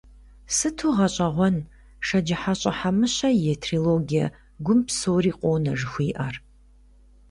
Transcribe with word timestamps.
Сыту 0.55 0.87
гъэщӏэгъуэн 0.95 1.57
Шэджыхьэщӏэ 2.05 2.71
Хьэмыщэ 2.77 3.29
и 3.51 3.55
трилогие 3.61 4.25
«Гум 4.65 4.79
псори 4.87 5.31
къонэ» 5.39 5.73
жыхуиӏэр! 5.79 6.35